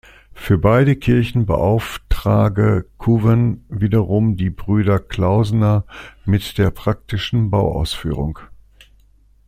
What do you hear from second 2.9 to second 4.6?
Couven wiederum die